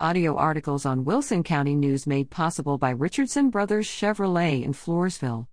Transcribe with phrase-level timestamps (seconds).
[0.00, 5.46] Audio articles on Wilson County News made possible by Richardson Brothers Chevrolet in Floresville.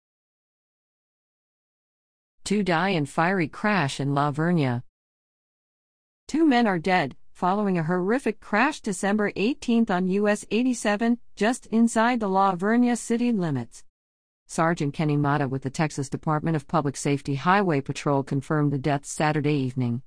[2.43, 4.81] Two die in fiery crash in La Vernia.
[6.27, 12.19] Two men are dead following a horrific crash December 18 on US 87, just inside
[12.19, 13.83] the La Vernia city limits.
[14.47, 19.11] Sergeant Kenny Mata with the Texas Department of Public Safety Highway Patrol confirmed the deaths
[19.11, 20.01] Saturday evening.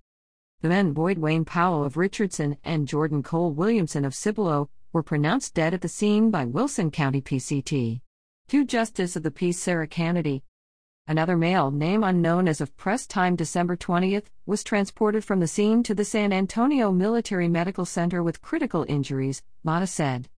[0.64, 5.52] The men Boyd Wayne Powell of Richardson and Jordan Cole Williamson of Cibolo were pronounced
[5.52, 8.00] dead at the scene by Wilson County PCT.
[8.48, 10.42] Two Justice of the Peace Sarah Kennedy,
[11.06, 15.82] another male, name unknown as of press time December 20th, was transported from the scene
[15.82, 20.30] to the San Antonio Military Medical Center with critical injuries, Mata said.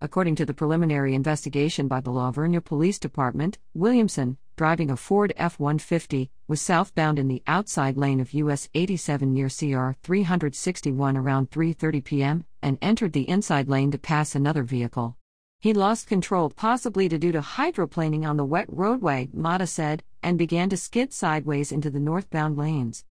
[0.00, 5.32] According to the preliminary investigation by the La Vernia Police Department, Williamson, driving a Ford
[5.38, 11.50] F 150, was southbound in the outside lane of US 87 near CR 361 around
[11.50, 12.44] 3:30 p.m.
[12.60, 15.16] and entered the inside lane to pass another vehicle.
[15.60, 20.68] He lost control possibly due to hydroplaning on the wet roadway, Mata said, and began
[20.68, 23.06] to skid sideways into the northbound lanes.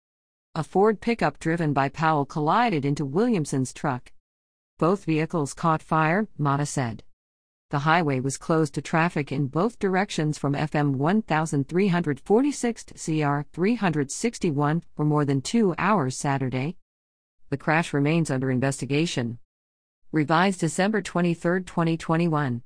[0.54, 4.12] A Ford pickup driven by Powell collided into Williamson's truck.
[4.76, 7.04] Both vehicles caught fire, Mata said.
[7.70, 14.82] The highway was closed to traffic in both directions from FM 1346 to CR 361
[14.96, 16.78] for more than two hours Saturday.
[17.50, 19.38] The crash remains under investigation.
[20.12, 22.62] Revised December 23, 2021.